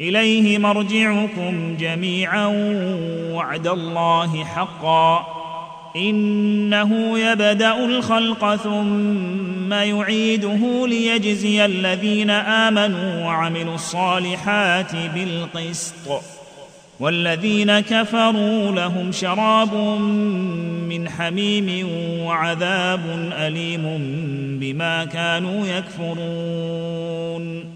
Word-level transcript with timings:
إليه 0.00 0.58
مرجعكم 0.58 1.76
جميعا 1.80 2.46
وعد 3.32 3.66
الله 3.66 4.44
حقا. 4.44 5.26
إنه 5.96 7.18
يبدأ 7.18 7.84
الخلق 7.84 8.56
ثم 8.56 9.72
يعيده 9.72 10.86
ليجزي 10.86 11.64
الذين 11.64 12.30
آمنوا 12.30 13.24
وعملوا 13.24 13.74
الصالحات 13.74 14.92
بالقسط. 15.14 16.22
والذين 17.00 17.80
كفروا 17.80 18.72
لهم 18.72 19.12
شراب 19.12 19.74
من 20.88 21.08
حميم 21.08 21.88
وعذاب 22.24 23.30
أليم 23.32 23.98
بما 24.60 25.04
كانوا 25.04 25.66
يكفرون. 25.66 27.75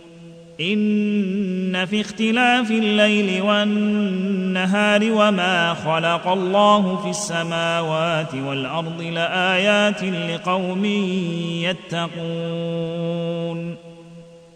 إن 0.61 1.85
في 1.85 2.01
اختلاف 2.01 2.71
الليل 2.71 3.41
والنهار 3.41 5.11
وما 5.11 5.73
خلق 5.73 6.27
الله 6.27 6.97
في 6.97 7.09
السماوات 7.09 8.35
والأرض 8.35 9.01
لآيات 9.01 10.03
لقوم 10.03 10.85
يتقون. 11.95 13.90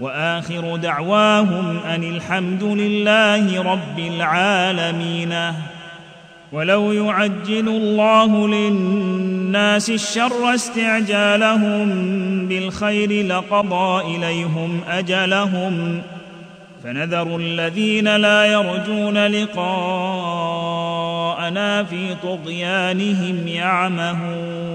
وآخر 0.00 0.76
دعواهم 0.76 1.78
أن 1.78 2.04
الحمد 2.04 2.62
لله 2.62 3.62
رب 3.72 3.98
العالمين. 3.98 5.34
ولو 6.52 6.92
يعجل 6.92 7.68
الله 7.68 8.48
للناس 8.48 9.90
الشر 9.90 10.54
استعجالهم 10.54 11.88
بالخير 12.48 13.26
لقضى 13.26 14.16
إليهم 14.16 14.80
أجلهم. 14.88 16.02
فنذر 16.84 17.36
الذين 17.36 18.16
لا 18.16 18.44
يرجون 18.44 19.26
لقاءنا 19.26 19.64
في 21.84 22.14
طغيانهم 22.22 23.48
يعمهون. 23.48 24.74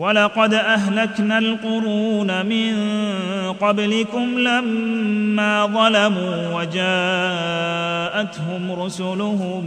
ولقد 0.00 0.54
أهلكنا 0.54 1.38
القرون 1.38 2.46
من 2.46 2.74
قبلكم 3.52 4.38
لما 4.38 5.66
ظلموا 5.66 6.60
وجاءتهم 6.60 8.72
رسلهم 8.72 9.62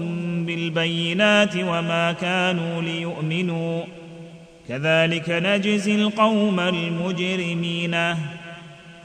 بالبينات 0.45 1.57
وما 1.57 2.11
كانوا 2.11 2.81
ليؤمنوا. 2.81 3.83
كذلك 4.69 5.29
نجزي 5.29 5.95
القوم 5.95 6.59
المجرمين. 6.59 7.97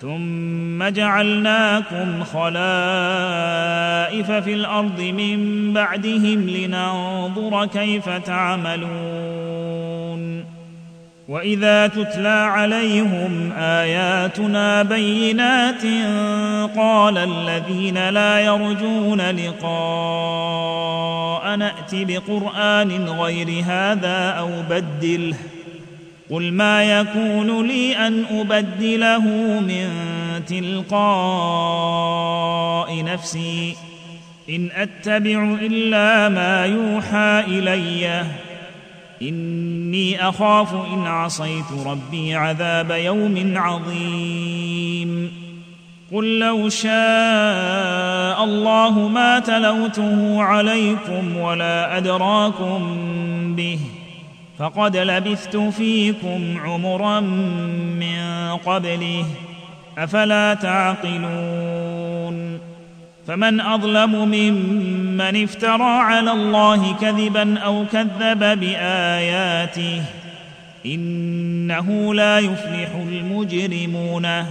ثم 0.00 0.88
جعلناكم 0.88 2.24
خلائف 2.24 2.60
في 4.30 4.54
الأرض 4.54 5.00
من 5.00 5.72
بعدهم 5.72 6.48
لننظر 6.48 7.66
كيف 7.66 8.08
تعملون. 8.08 9.38
واذا 11.28 11.86
تتلى 11.86 12.28
عليهم 12.28 13.52
اياتنا 13.52 14.82
بينات 14.82 15.82
قال 16.76 17.18
الذين 17.18 18.08
لا 18.08 18.40
يرجون 18.40 19.20
لقاء 19.30 19.68
نات 21.56 21.90
بقران 21.94 23.08
غير 23.08 23.64
هذا 23.64 24.30
أو 24.30 24.50
بدله 24.70 25.36
قل 26.30 26.52
ما 26.52 27.00
يكون 27.00 27.66
لي 27.66 27.96
ان 27.96 28.24
ابدله 28.30 29.24
من 29.60 29.88
تلقاء 30.46 30.94
نفسي 33.04 33.76
ان 34.50 34.68
اتبع 34.74 35.56
الا 35.60 36.28
ما 36.28 36.66
يوحى 36.66 37.44
الي 37.48 38.24
إني 39.22 40.28
أخاف 40.28 40.74
إن 40.74 41.06
عصيت 41.06 41.72
ربي 41.86 42.34
عذاب 42.34 42.90
يوم 42.90 43.52
عظيم. 43.56 45.32
قل 46.12 46.38
لو 46.38 46.68
شاء 46.68 48.44
الله 48.44 49.08
ما 49.08 49.38
تلوته 49.38 50.42
عليكم 50.42 51.36
ولا 51.36 51.96
أدراكم 51.96 52.80
به 53.56 53.78
فقد 54.58 54.96
لبثت 54.96 55.56
فيكم 55.56 56.58
عمرا 56.64 57.20
من 57.20 58.56
قبله 58.66 59.24
أفلا 59.98 60.54
تعقلون؟ 60.54 61.77
فمن 63.28 63.60
أظلم 63.60 64.28
ممن 64.28 65.42
افترى 65.42 65.82
على 65.82 66.32
الله 66.32 66.96
كذبا 67.00 67.58
أو 67.58 67.84
كذب 67.92 68.38
بآياته 68.60 70.02
إنه 70.86 72.14
لا 72.14 72.38
يفلح 72.38 72.88
المجرمون 72.94 74.44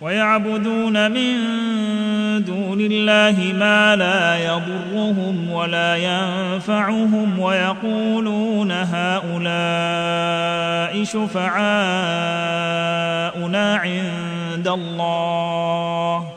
ويعبدون 0.00 1.10
من 1.10 1.34
دون 2.44 2.80
الله 2.80 3.52
ما 3.58 3.96
لا 3.96 4.44
يضرهم 4.44 5.50
ولا 5.50 5.96
ينفعهم 5.96 7.38
ويقولون 7.38 8.72
هؤلاء 8.72 9.44
شفعاؤنا 11.04 11.54
عند 13.76 14.68
الله 14.68 16.33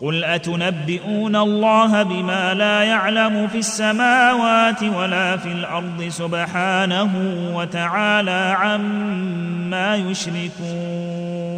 قل 0.00 0.24
اتنبئون 0.24 1.36
الله 1.36 2.02
بما 2.02 2.54
لا 2.54 2.82
يعلم 2.82 3.48
في 3.48 3.58
السماوات 3.58 4.82
ولا 4.82 5.36
في 5.36 5.52
الأرض 5.52 6.08
سبحانه 6.08 7.10
وتعالى 7.54 8.56
عما 8.60 9.96
يشركون 9.96 11.50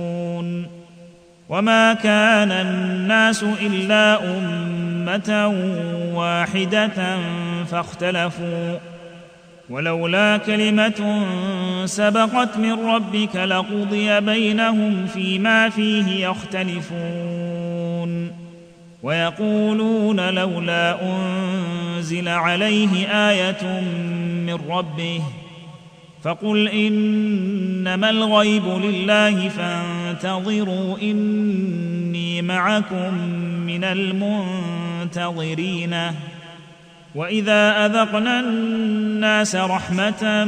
وما 1.49 1.94
كان 1.94 2.53
الناس 2.53 3.43
الا 3.43 4.19
امه 4.25 5.55
واحدة 6.15 7.19
فاختلفوا 7.71 8.79
ولولا 9.71 10.37
كلمه 10.37 11.25
سبقت 11.85 12.56
من 12.56 12.87
ربك 12.87 13.37
لقضي 13.37 14.21
بينهم 14.21 15.06
فيما 15.06 15.69
فيه 15.69 16.29
يختلفون 16.29 17.51
ويقولون 19.02 20.34
لولا 20.34 20.99
أنزل 21.02 22.28
عليه 22.28 23.06
آية 23.31 23.81
من 24.46 24.58
ربه 24.69 25.22
فقل 26.22 26.69
إنما 26.69 28.10
الغيب 28.10 28.66
لله 28.66 29.49
فانتظروا 29.49 30.99
إني 31.02 32.43
معكم 32.43 33.14
من 33.66 33.84
المنتظرين 35.05 35.96
وإذا 37.14 37.87
أذقنا 37.87 38.40
الناس 38.40 39.56
رحمة 39.56 40.44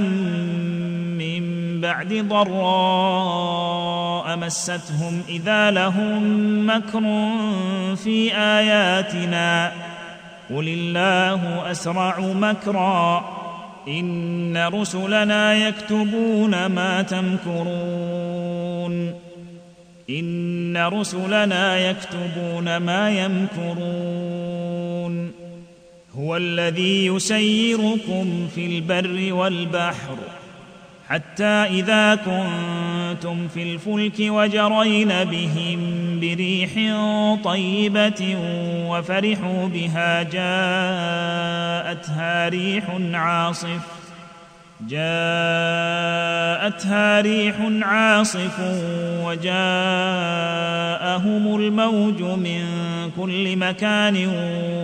من 1.17 1.64
بعد 1.81 2.13
ضراء 2.29 4.37
مستهم 4.37 5.23
إذا 5.29 5.71
لهم 5.71 6.23
مكر 6.71 7.03
في 7.97 8.37
آياتنا. 8.37 9.73
قل 10.51 10.69
الله 10.69 11.71
أسرع 11.71 12.21
مكرا. 12.21 13.25
إن 13.89 14.69
رسلنا 14.75 15.55
يكتبون 15.55 16.67
ما 16.67 17.03
تمكرون. 17.03 19.15
إن 20.11 20.77
رسلنا 20.77 21.79
يكتبون 21.79 22.77
ما 22.77 23.11
يمكرون. 23.11 24.65
هو 26.19 26.37
الذي 26.37 27.07
يسيركم 27.07 28.49
في 28.55 28.67
البر 28.67 29.35
والبحر. 29.35 30.17
حتى 31.15 31.45
إذا 31.45 32.15
كنتم 32.15 33.49
في 33.49 33.63
الفلك 33.63 34.15
وجرين 34.21 35.09
بهم 35.09 35.81
بريح 36.21 36.71
طيبة 37.45 38.37
وفرحوا 38.89 39.69
بها 39.69 40.23
جاءتها 41.83 42.49
ريح 42.49 42.85
عاصف 43.15 44.04
جاءتها 44.89 46.41
ريح 47.21 47.57
عاصف 47.83 48.61
وجاءهم 49.25 49.55
الموج 51.57 52.23
من 52.23 52.65
كل 53.17 53.57
مكان 53.57 54.27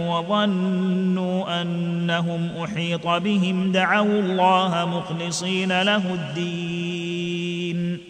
وظنوا 0.09 1.63
أنهم 1.63 2.51
أحيط 2.65 3.07
بهم. 3.07 3.73
دعوا 3.73 4.21
الله 4.21 4.85
مخلصين 4.85 5.83
له 5.83 6.15
الدين. 6.15 8.10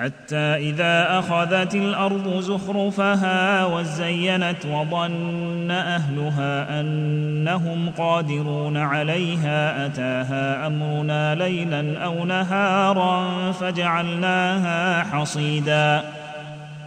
حتى 0.00 0.36
إذا 0.36 1.18
أخذت 1.18 1.74
الأرض 1.74 2.40
زخرفها 2.40 3.64
وزينت 3.64 4.66
وظن 4.66 5.70
أهلها 5.70 6.80
أنهم 6.80 7.90
قادرون 7.98 8.76
عليها 8.76 9.86
أتاها 9.86 10.66
أمرنا 10.66 11.34
ليلا 11.34 12.04
أو 12.04 12.24
نهارا 12.24 13.52
فجعلناها 13.52 15.02
حصيدا 15.02 16.04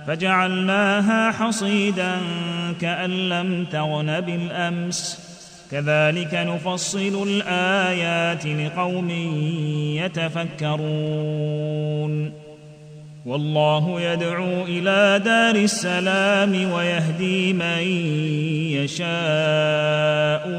فجعلناها 0.08 1.32
حصيدا 1.32 2.18
كأن 2.82 3.30
لم 3.30 3.66
تغن 3.72 4.22
بالأمس. 4.22 5.28
كذلك 5.72 6.34
نفصل 6.34 7.28
الآيات 7.28 8.46
لقوم 8.46 9.10
يتفكرون. 10.68 12.47
والله 13.28 14.02
يدعو 14.02 14.64
إلى 14.64 15.22
دار 15.26 15.56
السلام 15.56 16.72
ويهدي 16.72 17.54
من 17.54 17.82
يشاء 18.72 19.08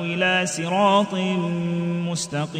إلى 0.04 0.46
صراط 0.46 1.14
مستقيم. 2.10 2.58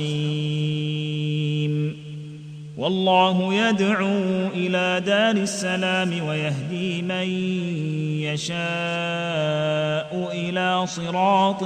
والله 2.77 3.55
يدعو 3.55 4.49
إلى 4.55 5.03
دار 5.07 5.37
السلام 5.37 6.29
ويهدي 6.29 7.03
من 7.03 7.29
يشاء 8.25 8.59
إلى 10.33 10.87
صراط 10.87 11.63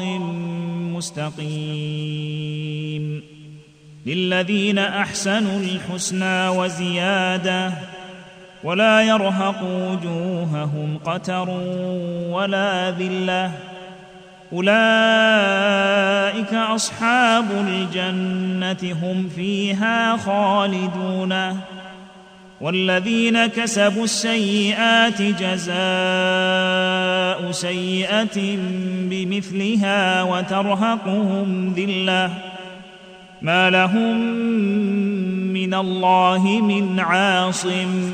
مستقيم. 0.96 1.42
للذين 4.06 4.78
أحسنوا 4.78 5.60
الحسنى 5.60 6.48
وزيادة 6.48 7.72
ولا 8.64 9.02
يرهق 9.02 9.62
وجوههم 9.62 10.98
قتر 11.04 11.50
ولا 12.30 12.90
ذلة. 12.90 13.50
أولئك 14.52 16.54
أصحاب 16.54 17.44
الجنة 17.50 18.96
هم 19.02 19.28
فيها 19.36 20.16
خالدون. 20.16 21.60
والذين 22.60 23.46
كسبوا 23.46 24.04
السيئات 24.04 25.22
جزاء 25.22 25.72
سيئة 27.50 28.58
بمثلها 29.10 30.22
وترهقهم 30.22 31.74
ذلة. 31.76 32.30
ما 33.42 33.70
لهم 33.70 34.18
من 35.52 35.74
الله 35.74 36.60
من 36.62 37.00
عاصم. 37.00 38.12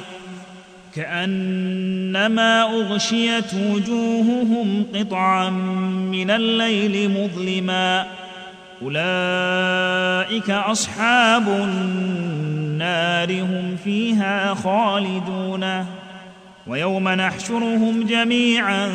كأنما 0.99 2.63
أغشيت 2.63 3.55
وجوههم 3.55 4.87
قطعا 4.95 5.51
من 6.11 6.31
الليل 6.31 7.11
مظلما 7.11 8.07
أولئك 8.83 10.51
أصحاب 10.51 11.49
النار 11.49 13.43
هم 13.43 13.77
فيها 13.85 14.55
خالدون 14.55 15.87
ويوم 16.67 17.09
نحشرهم 17.09 18.07
جميعا 18.07 18.89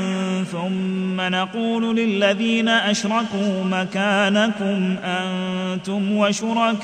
ثم 0.52 1.22
نقول 1.22 1.96
للذين 1.96 2.68
أشركوا 2.70 3.64
مكانكم 3.64 4.96
أنتم 5.04 6.18
وشركاؤكم 6.18 6.84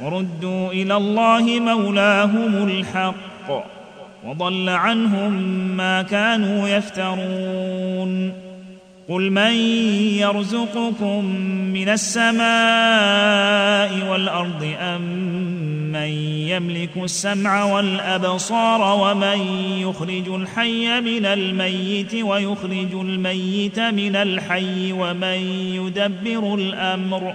وردوا 0.00 0.72
إلى 0.72 0.96
الله 0.96 1.60
مولاهم 1.60 2.68
الحق 2.68 3.66
وضل 4.24 4.68
عنهم 4.68 5.32
ما 5.76 6.02
كانوا 6.02 6.68
يفترون. 6.68 8.46
قل 9.08 9.30
من 9.30 9.52
يرزقكم 10.18 11.24
من 11.72 11.88
السماء 11.88 12.40
والأرض 14.10 14.74
أم 14.80 15.02
من 15.92 16.08
يملك 16.48 16.96
السمع 16.96 17.64
والأبصار 17.64 19.00
ومن 19.00 19.38
يخرج 19.80 20.28
الحي 20.28 21.00
من 21.00 21.26
الميت 21.26 22.14
ويخرج 22.14 22.94
الميت 22.94 23.78
من 23.80 24.16
الحي 24.16 24.92
ومن 24.92 25.38
يدبر 25.74 26.54
الأمر 26.54 27.34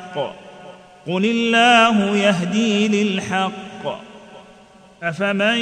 قل 1.07 1.25
الله 1.25 2.17
يهدي 2.17 3.03
للحق. 3.03 3.51
افمن 5.03 5.57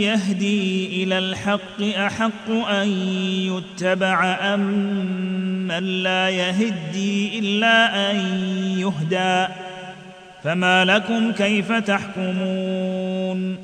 يهدي 0.00 1.02
إلى 1.02 1.18
الحق 1.18 1.82
احق 1.82 2.50
ان 2.50 2.88
يتبع 3.28 4.36
ام 4.54 4.60
من 5.68 6.02
لا 6.02 6.28
يهدي 6.28 7.38
الا 7.38 8.10
ان 8.10 8.16
يهدى. 8.78 9.52
فما 10.44 10.84
لكم 10.84 11.32
كيف 11.32 11.72
تحكمون؟ 11.72 13.56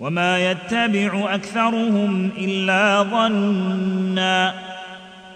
وما 0.00 0.50
يتبع 0.50 1.34
اكثرهم 1.34 2.30
الا 2.38 3.02
ظنّا. 3.02 4.69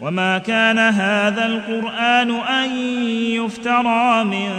وما 0.00 0.38
كان 0.38 0.78
هذا 0.78 1.46
القران 1.46 2.30
ان 2.30 2.76
يفترى 3.36 4.24
من 4.24 4.50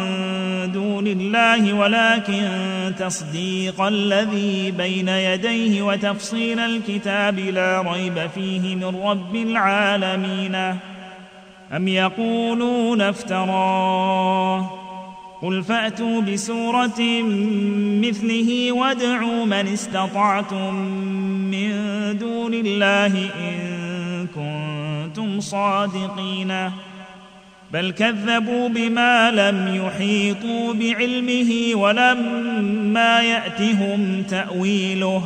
دون 0.73 1.07
الله 1.07 1.73
ولكن 1.73 2.47
تصديق 2.99 3.81
الذي 3.81 4.71
بين 4.71 5.07
يديه 5.07 5.81
وتفصيل 5.81 6.59
الكتاب 6.59 7.39
لا 7.39 7.81
ريب 7.81 8.29
فيه 8.35 8.75
من 8.75 9.01
رب 9.03 9.35
العالمين 9.35 10.55
ام 11.75 11.87
يقولون 11.87 13.01
افتراه 13.01 14.69
قل 15.41 15.63
فاتوا 15.63 16.21
بسوره 16.21 17.01
مثله 18.01 18.71
وادعوا 18.71 19.45
من 19.45 19.67
استطعتم 19.73 20.75
من 21.51 21.71
دون 22.17 22.53
الله 22.53 23.29
ان 23.39 24.27
كنتم 24.35 24.70
صادقين. 25.39 26.71
بل 27.73 27.91
كذبوا 27.91 28.69
بما 28.69 29.31
لم 29.31 29.85
يحيطوا 29.85 30.73
بعلمه 30.73 31.75
ولما 31.75 33.21
يأتهم 33.21 34.23
تأويله. 34.23 35.23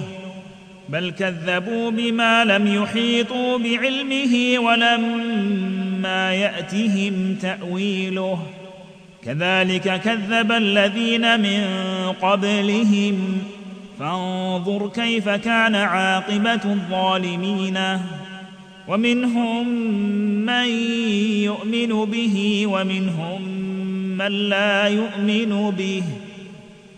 بل 0.90 1.12
كذبوا 1.12 1.92
بما 1.92 2.46
لم 2.46 2.84
يحيطوا 2.84 3.58
بعلمه 3.58 4.60
ولما 4.60 6.34
يأتهم 6.34 7.36
تأويله. 7.42 8.46
كذلك 9.26 10.02
كذب 10.02 10.52
الذين 10.52 11.40
من 11.40 11.64
قبلهم. 12.22 13.42
فانظر 14.00 14.90
كيف 14.96 15.30
كان 15.30 15.76
عاقبة 15.76 16.62
الظالمين. 16.66 17.80
ومنهم 18.88 19.68
من 20.46 20.68
يؤمن 21.44 22.06
به 22.06 22.68
ومنهم 22.68 23.42
من 24.18 24.32
لا 24.32 24.88
يؤمن 24.88 25.72
به. 25.72 26.04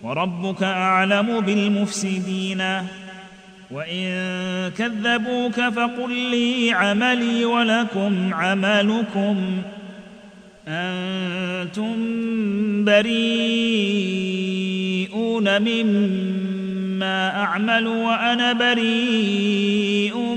وربك 0.03 0.63
أعلم 0.63 1.39
بالمفسدين. 1.39 2.63
وإن 3.71 4.07
كذبوك 4.77 5.61
فقل 5.61 6.11
لي 6.11 6.71
عملي 6.71 7.45
ولكم 7.45 8.33
عملكم. 8.33 9.61
أنتم 10.67 11.95
بريئون 12.85 13.21
مما 15.61 17.43
أعمل 17.43 17.87
وأنا 17.87 18.53
بريء 18.53 20.36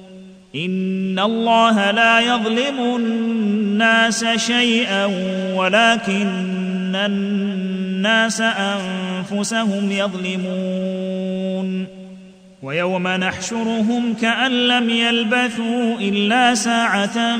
إن 0.55 1.19
الله 1.19 1.91
لا 1.91 2.19
يظلم 2.19 2.95
الناس 2.95 4.25
شيئا 4.25 5.05
ولكن 5.55 6.95
الناس 6.95 8.41
أنفسهم 8.41 9.91
يظلمون. 9.91 11.87
ويوم 12.61 13.07
نحشرهم 13.07 14.13
كأن 14.21 14.51
لم 14.51 14.89
يلبثوا 14.89 15.95
إلا 15.99 16.55
ساعة 16.55 17.37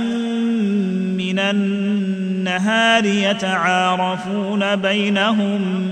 من 1.18 1.39
النهار 1.39 3.06
يتعارفون 3.06 4.75
بينهم 4.75 5.91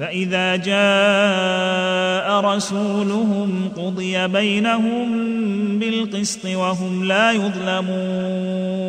فإذا 0.00 0.56
جاء 0.56 2.40
رسولهم 2.40 3.72
قضي 3.76 4.28
بينهم 4.28 5.08
بالقسط 5.78 6.44
وهم 6.44 7.04
لا 7.04 7.32
يظلمون 7.32 8.80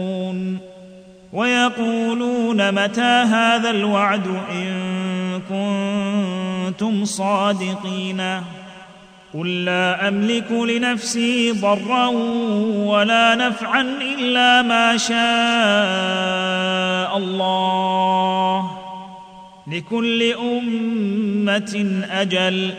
ويقولون 1.33 2.71
متى 2.71 3.01
هذا 3.01 3.69
الوعد 3.69 4.27
إن 4.51 5.41
كنتم 5.49 7.05
صادقين 7.05 8.41
قل 9.33 9.65
لا 9.65 10.07
أملك 10.07 10.51
لنفسي 10.51 11.51
ضرا 11.51 12.07
ولا 12.85 13.35
نفعا 13.35 13.81
إلا 14.01 14.61
ما 14.61 14.97
شاء 14.97 15.17
الله 17.17 18.80
لكل 19.71 20.33
أمة 20.33 22.03
أجل. 22.11 22.73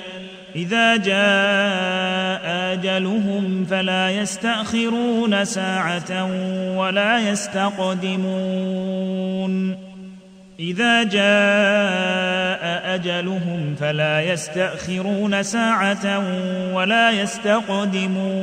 إذا 0.56 0.96
جاء 0.96 2.72
أجلهم 2.72 3.64
فلا 3.70 4.10
يستأخرون 4.10 5.44
ساعة 5.44 6.30
ولا 6.78 7.30
يستقدمون. 7.30 8.32
إذا 10.60 11.02
جاء 11.02 12.94
أجلهم 12.94 13.74
فلا 13.80 14.20
يستأخرون 14.20 15.42
ساعة 15.42 16.24
ولا 16.74 17.10
يستقدمون. 17.10 18.42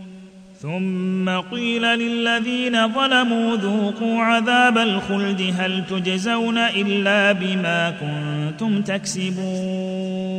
ثم 0.61 1.29
قيل 1.51 1.81
للذين 1.81 2.87
ظلموا 2.93 3.55
ذوقوا 3.55 4.21
عذاب 4.21 4.77
الخلد 4.77 5.53
هل 5.57 5.83
تجزون 5.89 6.57
إلا 6.57 7.31
بما 7.31 7.93
كنتم 8.01 8.81
تكسبون؟ 8.81 10.31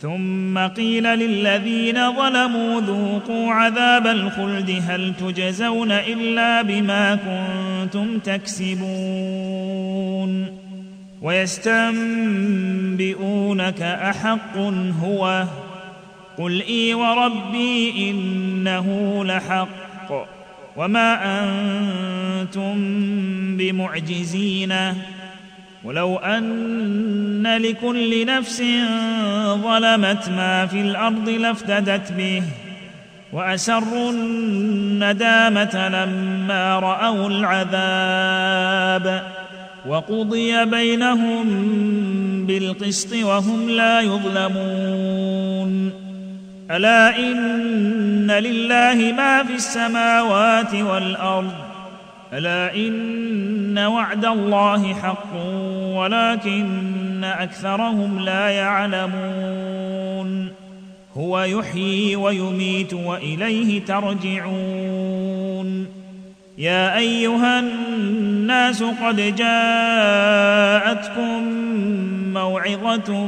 ثم 0.00 0.58
قيل 0.58 1.04
للذين 1.04 2.12
ظلموا 2.16 2.80
ذوقوا 2.80 3.52
عذاب 3.52 4.06
الخلد 4.06 4.82
هل 4.88 5.12
تجزون 5.20 5.92
إلا 5.92 6.62
بما 6.62 7.14
كنتم 7.14 8.18
تكسبون؟ 8.18 8.82
ويستنبئونك 11.22 11.82
أحق 13.82 14.56
هو 15.02 15.44
قل 16.38 16.62
إي 16.62 16.94
وربي 16.94 18.10
إنه 18.10 19.24
لحق 19.24 19.68
وما 20.76 21.40
أنتم 21.40 22.76
بمعجزين. 23.56 24.74
ولو 25.84 26.16
أن 26.16 27.56
لكل 27.56 28.26
نفس 28.26 28.62
ظلمت 29.44 30.28
ما 30.28 30.66
في 30.66 30.80
الأرض 30.80 31.28
لافتدت 31.28 32.12
به 32.12 32.42
وأسروا 33.32 34.12
الندامة 34.12 35.88
لما 35.88 36.78
رأوا 36.78 37.28
العذاب 37.28 39.22
وقضي 39.86 40.64
بينهم 40.64 41.46
بالقسط 42.46 43.12
وهم 43.22 43.70
لا 43.70 44.00
يظلمون. 44.00 46.01
ألا 46.72 47.18
إن 47.18 48.30
لله 48.30 49.12
ما 49.16 49.42
في 49.42 49.54
السماوات 49.54 50.74
والأرض؟ 50.74 51.52
ألا 52.32 52.74
إن 52.74 53.78
وعد 53.78 54.24
الله 54.24 54.94
حق 54.94 55.36
ولكن 55.96 57.24
أكثرهم 57.24 58.18
لا 58.18 58.48
يعلمون. 58.48 60.48
هو 61.16 61.42
يحيي 61.42 62.16
ويميت 62.16 62.94
وإليه 62.94 63.84
ترجعون. 63.84 65.86
يا 66.58 66.98
أيها 66.98 67.60
الناس 67.60 68.82
قد 68.82 69.36
جاءتكم 69.36 71.42
موعظة 72.32 73.26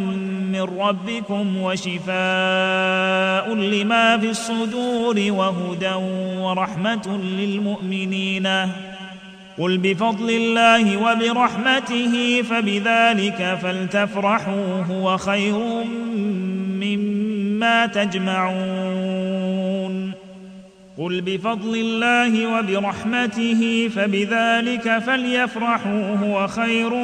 من 0.53 0.63
ربكم 0.79 1.57
وشفاء 1.57 3.55
لما 3.55 4.19
في 4.19 4.31
الصدور 4.31 5.17
وهدى 5.29 5.95
ورحمة 6.41 7.19
للمؤمنين. 7.19 8.49
قل 9.59 9.79
بفضل 9.79 10.31
الله 10.31 10.97
وبرحمته 10.97 12.43
فبذلك 12.43 13.59
فلتفرحوا 13.63 14.83
هو 14.91 15.17
خير 15.17 15.85
مما 16.81 17.87
تجمعون. 17.87 19.35
قل 20.99 21.21
بفضل 21.21 21.77
الله 21.77 22.59
وبرحمته 22.59 23.91
فبذلك 23.97 24.99
فليفرحوا 24.99 26.17
هو 26.17 26.47
خير 26.47 26.95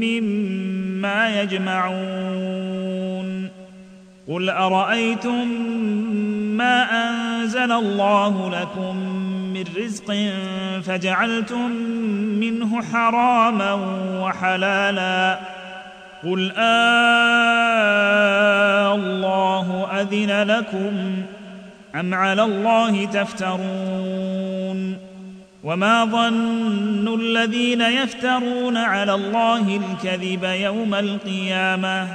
مما 0.00 1.40
يجمعون. 1.42 2.70
قل 4.28 4.50
أرأيتم 4.50 5.48
ما 6.56 6.82
أنزل 6.82 7.72
الله 7.72 8.60
لكم 8.60 8.96
من 9.54 9.64
رزق 9.76 10.14
فجعلتم 10.82 11.70
منه 12.40 12.82
حراما 12.82 13.72
وحلالا؟ 14.22 15.40
قل 16.24 16.52
آه 16.56 17.50
الله 18.94 19.88
أذن 20.00 20.42
لكم 20.42 21.22
أم 21.94 22.14
على 22.14 22.42
الله 22.42 23.04
تفترون 23.04 24.96
وما 25.64 26.04
ظن 26.04 27.20
الذين 27.20 27.80
يفترون 27.80 28.76
على 28.76 29.14
الله 29.14 29.76
الكذب 29.76 30.44
يوم 30.44 30.94
القيامة 30.94 32.06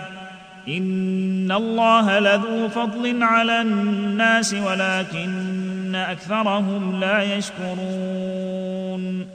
إن 0.67 1.51
الله 1.51 2.19
لذو 2.19 2.69
فضل 2.69 3.23
على 3.23 3.61
الناس 3.61 4.53
ولكن 4.53 5.95
أكثرهم 5.95 6.99
لا 6.99 7.35
يشكرون 7.37 9.34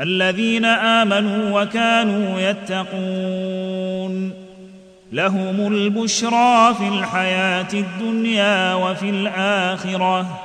الذين 0.00 0.64
آمنوا 0.64 1.62
وكانوا 1.62 2.40
يتقون. 2.40 4.32
لهم 5.12 5.74
البشرى 5.74 6.74
في 6.74 6.88
الحياة 6.88 7.68
الدنيا 7.74 8.74
وفي 8.74 9.10
الآخرة. 9.10 10.40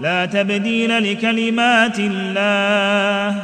لا 0.00 0.26
تبديل 0.26 1.12
لكلمات 1.12 1.98
الله. 1.98 3.42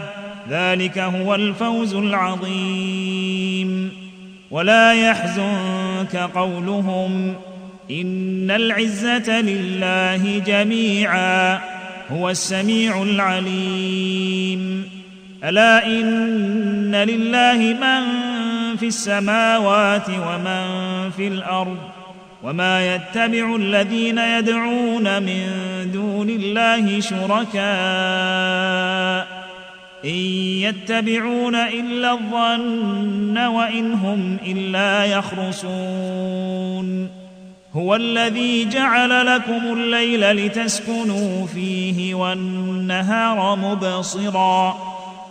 ذلك 0.51 0.99
هو 0.99 1.35
الفوز 1.35 1.95
العظيم. 1.95 3.93
ولا 4.51 4.93
يحزنك 4.93 6.17
قولهم. 6.35 7.35
إن 7.91 8.51
العزة 8.51 9.41
لله 9.41 10.43
جميعا. 10.47 11.61
هو 12.13 12.31
السميع 12.31 13.03
العليم. 13.03 14.98
ألا 15.45 15.87
إن 15.87 16.95
لله 16.95 17.57
من 17.57 18.03
في 18.77 18.87
السماوات 18.87 20.09
ومن 20.09 21.11
في 21.11 21.29
الأرض 21.29 21.79
وما 22.43 22.95
يتبع 22.95 23.57
الذين 23.57 24.19
يدعون 24.19 25.23
من 25.23 25.43
دون 25.93 26.31
الله 26.31 27.01
شركاء 27.01 27.59
إن 30.05 30.19
يتبعون 30.61 31.55
إلا 31.55 32.13
الظن 32.13 33.39
وإن 33.39 33.93
هم 33.93 34.37
إلا 34.47 35.05
يخرصون 35.05 36.29
هو 37.73 37.97
الذي 37.97 38.65
جعل 38.65 39.27
لكم 39.27 39.73
الليل 39.73 40.47
لتسكنوا 40.47 41.47
فيه 41.47 42.15
والنهار 42.15 43.57
مبصرا 43.57 44.98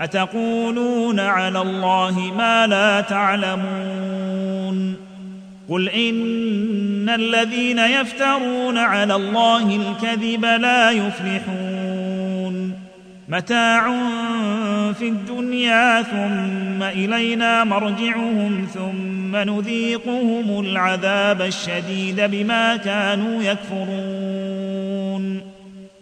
أتقولون 0.00 1.20
على 1.20 1.60
الله 1.60 2.32
ما 2.36 2.66
لا 2.66 3.00
تعلمون 3.00 4.96
قل 5.68 5.88
إن 5.88 7.08
الذين 7.08 7.78
يفترون 7.78 8.78
على 8.78 9.14
الله 9.14 9.76
الكذب 9.76 10.44
لا 10.44 10.90
يفلحون 10.90 12.72
متاع 13.28 13.84
في 14.92 15.08
الدنيا 15.08 16.02
ثم 16.02 16.82
إلينا 16.82 17.64
مرجعهم 17.64 18.66
ثم 18.74 19.36
نذيقهم 19.36 20.60
العذاب 20.60 21.42
الشديد 21.42 22.20
بما 22.20 22.76
كانوا 22.76 23.42
يكفرون 23.42 24.76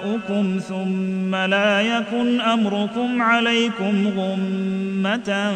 وشركاءكم 0.00 0.58
ثم 0.58 1.34
لا 1.34 1.80
يكن 1.80 2.40
أمركم 2.40 3.22
عليكم 3.22 4.08
غمة 4.18 5.52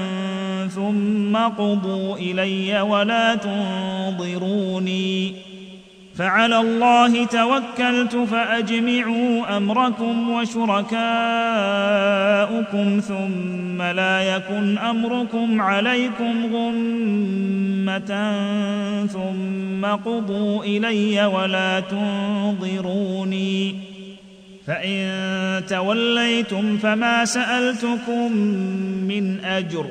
ثم 0.69 1.37
قضوا 1.37 2.17
إلي 2.17 2.81
ولا 2.81 3.35
تنظروني 3.35 4.65
فعلى 6.17 6.61
الله 6.61 7.25
توكلت 7.25 8.17
فأجمعوا 8.17 9.57
أمركم 9.57 10.31
وشركاءكم 10.31 11.01
ثم 13.01 13.83
لا 13.83 14.37
يكن 14.37 14.79
أمركم 14.79 15.61
عليكم 15.61 16.55
غمة 16.55 18.35
ثم 19.07 19.85
قضوا 19.85 20.65
إلي 20.65 21.27
ولا 21.27 21.81
تنظروني 21.81 23.15
فإن 24.67 25.67
توليتم 25.69 26.79
فما 26.79 27.25
سألتكم 27.25 28.33
من 29.09 29.45
أجر 29.45 29.87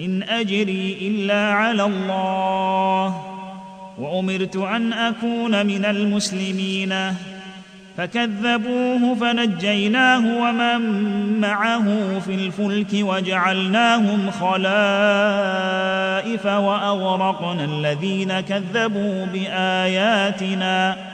إن 0.00 0.22
أجري 0.22 0.98
إلا 1.00 1.52
على 1.52 1.84
الله 1.84 3.34
وأمرت 3.98 4.56
أن 4.56 4.92
أكون 4.92 5.66
من 5.66 5.84
المسلمين 5.84 6.94
فكذبوه 7.96 9.14
فنجيناه 9.14 10.42
ومن 10.42 10.80
معه 11.40 12.18
في 12.18 12.34
الفلك 12.34 12.88
وجعلناهم 12.94 14.30
خلائف 14.30 14.56
وأغرقنا 16.46 17.64
الذين 17.64 18.40
كذبوا 18.40 19.26
بآياتنا 19.26 21.13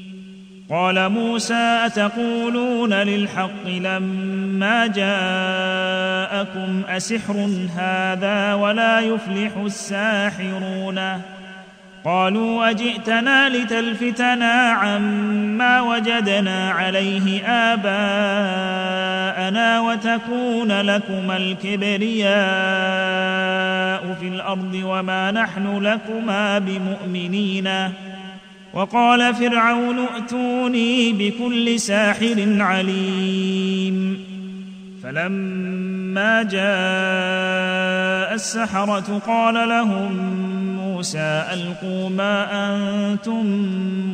قال 0.71 1.09
موسى 1.09 1.79
أتقولون 1.85 2.93
للحق 2.93 3.67
لما 3.67 4.87
جاءكم 4.87 6.81
أسحر 6.89 7.49
هذا 7.77 8.53
ولا 8.53 8.99
يفلح 8.99 9.51
الساحرون 9.65 11.21
قالوا 12.05 12.69
أجئتنا 12.69 13.49
لتلفتنا 13.49 14.53
عما 14.53 15.81
وجدنا 15.81 16.71
عليه 16.71 17.45
آباءنا 17.73 19.01
وتكون 19.79 20.81
لكما 20.81 21.37
الكبرياء 21.37 22.31
في 24.19 24.27
الأرض 24.27 24.81
وما 24.83 25.31
نحن 25.31 25.77
لكما 25.77 26.59
بمؤمنين 26.59 27.69
وقال 28.73 29.35
فرعون 29.35 29.99
ائتوني 29.99 31.11
بكل 31.11 31.79
ساحر 31.79 32.57
عليم. 32.59 34.17
فلما 35.03 36.43
جاء 36.43 38.33
السحرة 38.33 39.21
قال 39.27 39.69
لهم 39.69 40.11
موسى 40.77 41.45
ألقوا 41.53 42.09
ما 42.09 42.47
أنتم 42.75 43.45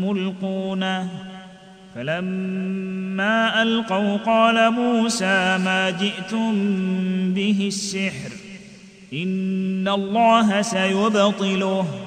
ملقونه. 0.04 1.10
فلما 1.96 3.62
ألقوا 3.62 4.18
قال 4.18 4.72
موسى 4.74 5.58
ما 5.58 5.90
جئتم 5.90 6.54
به 7.34 7.64
السحر. 7.68 8.32
إن 9.14 9.88
الله 9.88 10.62
سيبطله. 10.62 12.07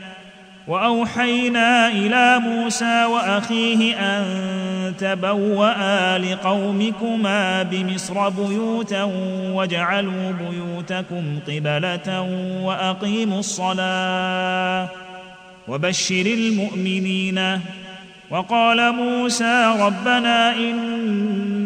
وأوحينا 0.67 1.87
إلى 1.87 2.39
موسى 2.39 3.05
وأخيه 3.05 3.95
أن 3.95 4.23
تبوأ 4.99 6.17
لقومكما 6.17 7.63
بمصر 7.63 8.29
بيوتا 8.29 9.03
واجعلوا 9.53 10.31
بيوتكم 10.31 11.39
قبلة 11.47 12.21
وأقيموا 12.63 13.39
الصلاة 13.39 14.89
وبشر 15.67 16.25
المؤمنين. 16.25 17.59
وقال 18.31 18.91
موسى 18.95 19.75
ربنا 19.79 20.55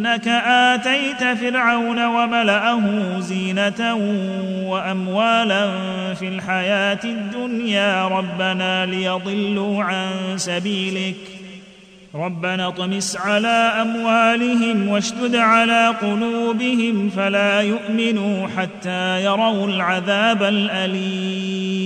إنك 0.06 0.28
آتيت 0.28 1.24
فرعون 1.38 2.06
وملأه 2.06 3.20
زينة 3.20 3.96
وأموالا 4.66 5.70
في 6.14 6.28
الحياة 6.28 7.00
الدنيا 7.04 8.08
ربنا 8.08 8.86
ليضلوا 8.86 9.84
عن 9.84 10.08
سبيلك. 10.36 11.16
ربنا 12.16 12.68
اطمس 12.68 13.18
على 13.18 13.72
أموالهم 13.82 14.88
واشدد 14.88 15.36
على 15.36 15.88
قلوبهم 15.88 17.10
فلا 17.10 17.62
يؤمنوا 17.62 18.48
حتى 18.58 19.24
يروا 19.24 19.68
العذاب 19.68 20.44
الأليم. 20.44 21.86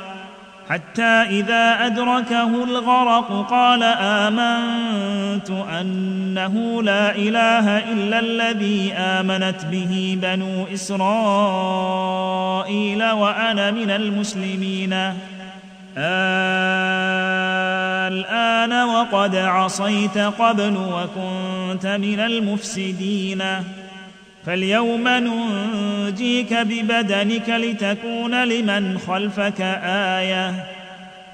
حتى 0.71 1.03
إذا 1.03 1.85
أدركه 1.85 2.63
الغرق 2.63 3.47
قال 3.49 3.83
آمنت 3.83 5.49
أنه 5.51 6.83
لا 6.83 7.15
إله 7.15 7.77
إلا 7.77 8.19
الذي 8.19 8.93
آمنت 8.93 9.65
به 9.65 10.17
بنو 10.21 10.67
إسرائيل 10.73 11.01
وأنا 13.03 13.71
من 13.71 13.91
المسلمين. 13.91 14.93
الآن 18.07 18.73
وقد 18.83 19.35
عصيت 19.35 20.17
قبل 20.17 20.77
وكنت 20.77 21.85
من 21.87 22.19
المفسدين. 22.19 23.43
فاليوم 24.45 25.07
ننجيك 25.07 26.53
ببدنك 26.53 27.49
لتكون 27.49 28.43
لمن 28.43 28.97
خلفك 28.97 29.61
آية. 29.85 30.53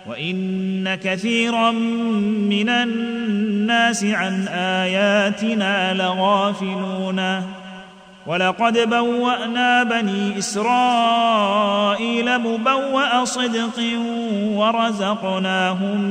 وإن 0.08 0.96
كثيرا 0.96 1.72
من 1.72 2.70
الناس 2.70 4.04
عن 4.04 4.48
آياتنا 4.48 5.94
لغافلون. 5.94 7.42
ولقد 8.28 8.90
بوأنا 8.90 9.84
بني 9.84 10.38
إسرائيل 10.38 11.78
مبوأ 12.40 13.26
صدق 13.26 13.80
ورزقناهم 14.44 16.02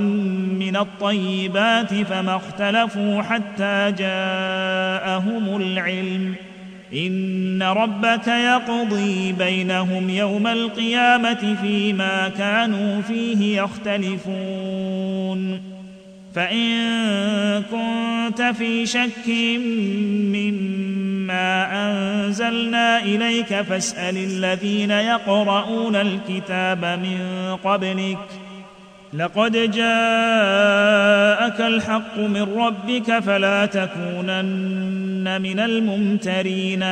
من 0.59 0.77
الطيبات 0.77 1.95
فما 1.95 2.37
اختلفوا 2.37 3.23
حتى 3.23 3.93
جاءهم 3.99 5.57
العلم. 5.57 6.46
إن 6.95 7.63
ربك 7.63 8.27
يقضي 8.27 9.33
بينهم 9.33 10.11
يوم 10.11 10.47
القيامة 10.47 11.57
فيما 11.63 12.29
كانوا 12.29 13.03
فيه 13.03 13.63
يختلفون. 13.63 15.27
فإن 16.35 17.63
كنت 17.63 18.43
في 18.43 18.87
شك 18.87 19.29
مما 20.35 21.69
أنزلنا 21.73 23.03
إليك 23.03 23.61
فاسأل 23.61 24.17
الذين 24.17 24.91
يقرؤون 24.91 25.97
الكتاب 25.97 26.85
من 26.85 27.19
قبلك 27.65 28.46
لقد 29.15 29.53
جاءك 29.53 29.77
الحق 31.61 32.19
من 32.19 32.59
ربك 32.59 33.19
فلا 33.19 33.67
تكونن 33.67 35.43
من 35.43 35.61
الممترين 35.61 36.85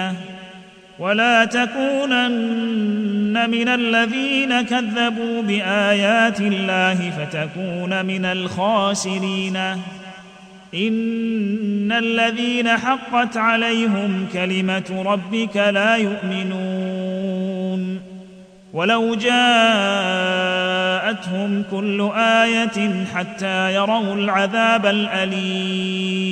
ولا 0.99 1.45
تكونن 1.45 3.51
من 3.51 3.69
الذين 3.69 4.63
كذبوا 4.63 5.43
بآيات 5.43 6.41
الله 6.41 7.11
فتكون 7.11 8.07
من 8.07 8.25
الخاسرين. 8.25 9.57
إن 10.75 11.93
الذين 11.93 12.69
حقت 12.69 13.37
عليهم 13.37 14.27
كلمة 14.33 15.03
ربك 15.07 15.57
لا 15.57 15.97
يؤمنون. 15.97 18.14
ولو 18.75 19.15
جاءتهم 19.15 19.35
كل 21.71 22.11
آية 22.17 23.05
حتى 23.15 23.75
يروا 23.75 24.15
العذاب 24.15 24.87
الأليم. 24.87 26.25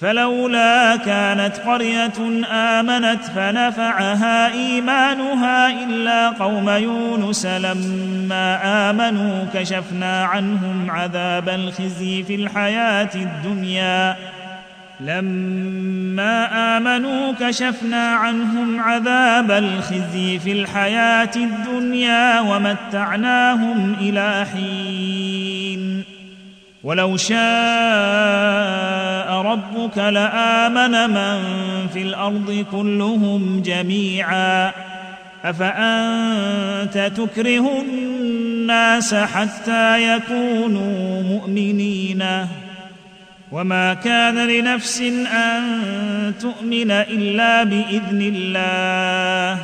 فلولا 0.00 0.96
كانت 0.96 1.56
قرية 1.66 2.44
آمنت 2.52 3.24
فنفعها 3.24 4.52
إيمانها 4.52 5.84
إلا 5.84 6.28
قوم 6.28 6.70
يونس 6.70 7.46
لما 7.46 8.60
آمنوا 8.90 9.44
كشفنا 9.54 10.24
عنهم 10.24 10.90
عذاب 10.90 11.48
الخزي 11.48 12.22
في 12.22 12.34
الحياة 12.34 13.10
الدنيا. 13.14 14.16
لما 15.00 16.76
آمنوا 16.76 17.32
كشفنا 17.40 18.08
عنهم 18.08 18.80
عذاب 18.80 19.50
الخزي 19.50 20.38
في 20.38 20.52
الحياة 20.52 21.30
الدنيا 21.36 22.40
ومتعناهم 22.40 23.96
إلى 24.00 24.46
حين. 24.52 26.04
ولو 26.84 27.16
شاء 27.16 27.40
ربك 29.32 29.98
لآمن 29.98 31.10
من 31.10 31.38
في 31.92 32.02
الأرض 32.02 32.64
كلهم 32.72 33.62
جميعا. 33.62 34.72
أفأنت 35.44 37.12
تكره 37.16 37.82
الناس 37.82 39.14
حتى 39.14 40.16
يكونوا 40.16 41.22
مؤمنين؟ 41.22 42.24
وما 43.52 43.94
كان 43.94 44.48
لنفس 44.48 45.00
أن 45.32 45.62
تؤمن 46.40 46.90
إلا 46.90 47.62
بإذن 47.64 48.32
الله. 48.36 49.58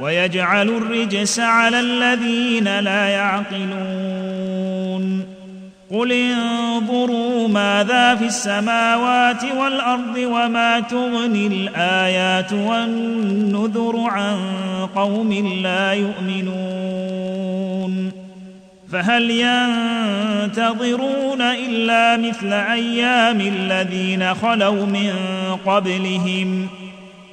ويجعل 0.00 0.68
الرجس 0.68 1.40
على 1.40 1.80
الذين 1.80 2.78
لا 2.78 3.08
يعقلون. 3.08 4.60
قل 5.90 6.12
انظروا 6.12 7.48
ماذا 7.48 8.14
في 8.14 8.24
السماوات 8.24 9.44
والأرض 9.56 10.16
وما 10.16 10.80
تغني 10.80 11.46
الآيات 11.46 12.52
والنذر 12.52 14.04
عن 14.06 14.36
قوم 14.94 15.32
لا 15.62 15.92
يؤمنون. 15.92 16.99
فهل 18.92 19.30
ينتظرون 19.30 21.42
إلا 21.42 22.16
مثل 22.16 22.52
أيام 22.52 23.40
الذين 23.40 24.34
خلوا 24.34 24.86
من 24.86 25.12
قبلهم 25.66 26.68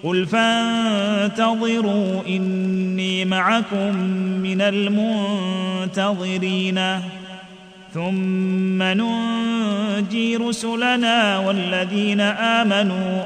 قل 0.03 0.25
فانتظروا 0.25 2.21
إني 2.27 3.25
معكم 3.25 3.95
من 4.43 4.61
المنتظرين 5.91 6.81
ثم 7.93 8.83
ننجي 8.83 10.37
رسلنا 10.37 11.39
والذين 11.39 12.21
آمنوا 12.21 13.23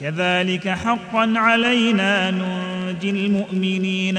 كذلك 0.00 0.68
حقا 0.68 1.32
علينا 1.36 2.30
ننجي 2.30 3.10
المؤمنين 3.10 4.18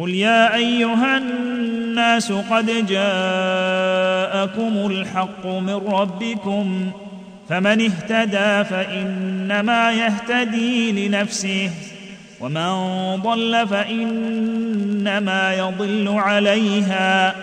قل 0.00 0.14
يا 0.14 0.56
ايها 0.56 1.16
الناس 1.16 2.32
قد 2.32 2.86
جاءكم 2.86 4.86
الحق 4.86 5.46
من 5.46 5.74
ربكم 5.74 6.90
فمن 7.48 7.80
اهتدى 7.80 8.64
فانما 8.64 9.92
يهتدي 9.92 11.08
لنفسه 11.08 11.70
ومن 12.40 12.72
ضل 13.16 13.68
فانما 13.68 15.54
يضل 15.54 16.08
عليها 16.08 17.34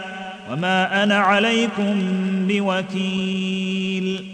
وما 0.52 1.04
أنا 1.04 1.18
عليكم 1.18 2.02
بوكيل 2.48 4.26